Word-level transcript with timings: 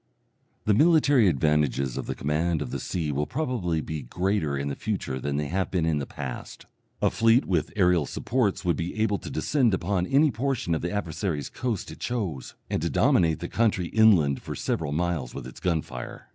The 0.65 0.73
military 0.73 1.27
advantages 1.27 1.95
of 1.95 2.07
the 2.07 2.15
command 2.15 2.63
of 2.63 2.71
the 2.71 2.79
sea 2.79 3.11
will 3.11 3.27
probably 3.27 3.81
be 3.81 4.01
greater 4.01 4.57
in 4.57 4.67
the 4.67 4.75
future 4.75 5.19
than 5.19 5.37
they 5.37 5.45
have 5.49 5.69
been 5.69 5.85
in 5.85 5.99
the 5.99 6.07
past. 6.07 6.65
A 7.03 7.11
fleet 7.11 7.45
with 7.45 7.71
aerial 7.75 8.07
supports 8.07 8.65
would 8.65 8.75
be 8.77 8.99
able 8.99 9.19
to 9.19 9.29
descend 9.29 9.75
upon 9.75 10.07
any 10.07 10.31
portion 10.31 10.73
of 10.73 10.81
the 10.81 10.91
adversary's 10.91 11.49
coast 11.51 11.91
it 11.91 11.99
chose, 11.99 12.55
and 12.67 12.81
to 12.81 12.89
dominate 12.89 13.41
the 13.41 13.47
country 13.47 13.89
inland 13.89 14.41
for 14.41 14.55
several 14.55 14.91
miles 14.91 15.35
with 15.35 15.45
its 15.45 15.59
gun 15.59 15.83
fire. 15.83 16.29